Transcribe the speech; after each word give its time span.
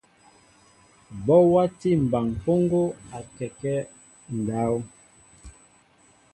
Bɔ 1.25 1.35
watí 1.53 1.89
mɓaŋ 2.07 2.25
mpoŋgo 2.35 2.81
akɛkέ 3.17 3.73
ndáw. 4.37 4.73